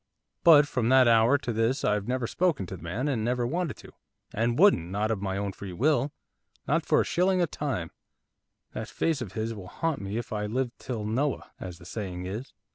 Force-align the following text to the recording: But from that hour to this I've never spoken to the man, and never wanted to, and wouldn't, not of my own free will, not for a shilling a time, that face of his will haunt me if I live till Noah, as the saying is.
But 0.43 0.67
from 0.67 0.89
that 0.89 1.07
hour 1.07 1.37
to 1.37 1.53
this 1.53 1.85
I've 1.85 2.07
never 2.07 2.25
spoken 2.25 2.65
to 2.65 2.75
the 2.75 2.81
man, 2.81 3.07
and 3.07 3.23
never 3.23 3.45
wanted 3.45 3.77
to, 3.77 3.91
and 4.33 4.57
wouldn't, 4.57 4.89
not 4.89 5.11
of 5.11 5.21
my 5.21 5.37
own 5.37 5.51
free 5.51 5.73
will, 5.73 6.11
not 6.67 6.83
for 6.83 7.01
a 7.01 7.05
shilling 7.05 7.39
a 7.39 7.45
time, 7.45 7.91
that 8.73 8.89
face 8.89 9.21
of 9.21 9.33
his 9.33 9.53
will 9.53 9.67
haunt 9.67 10.01
me 10.01 10.17
if 10.17 10.33
I 10.33 10.47
live 10.47 10.71
till 10.79 11.05
Noah, 11.05 11.51
as 11.59 11.77
the 11.77 11.85
saying 11.85 12.25
is. 12.25 12.51